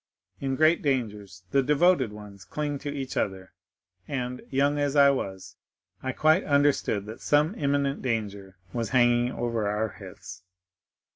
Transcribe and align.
In 0.39 0.55
great 0.55 0.81
dangers 0.81 1.43
the 1.51 1.61
devoted 1.61 2.11
ones 2.11 2.43
cling 2.43 2.79
to 2.79 2.89
each 2.89 3.15
other; 3.15 3.53
and, 4.07 4.41
young 4.49 4.79
as 4.79 4.95
I 4.95 5.11
was, 5.11 5.57
I 6.01 6.11
quite 6.11 6.43
understood 6.43 7.05
that 7.05 7.21
some 7.21 7.53
imminent 7.53 8.01
danger 8.01 8.57
was 8.73 8.89
hanging 8.89 9.31
over 9.31 9.67
our 9.67 9.89
heads." 9.89 10.41